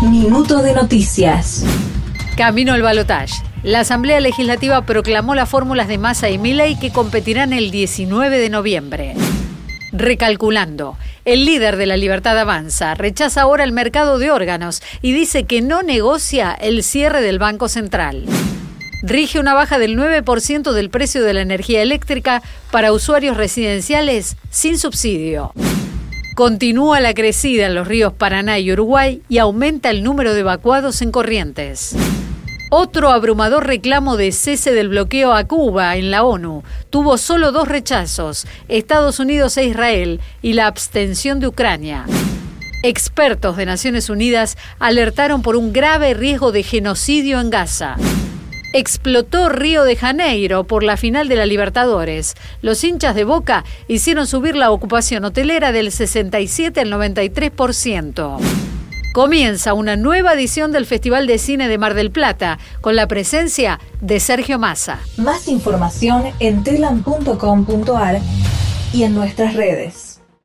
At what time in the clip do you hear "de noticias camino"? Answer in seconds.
0.62-2.72